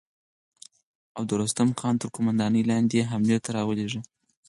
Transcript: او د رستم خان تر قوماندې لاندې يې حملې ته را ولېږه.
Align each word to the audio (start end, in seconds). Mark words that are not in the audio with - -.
او 1.15 1.23
د 1.29 1.31
رستم 1.41 1.69
خان 1.79 1.95
تر 2.01 2.07
قوماندې 2.15 2.61
لاندې 2.71 2.95
يې 2.99 3.09
حملې 3.11 3.37
ته 3.43 3.49
را 3.55 3.61
ولېږه. 3.67 4.01